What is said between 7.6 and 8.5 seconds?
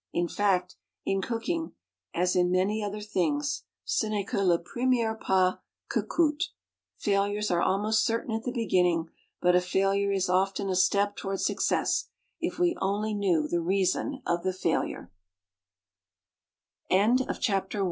almost certain at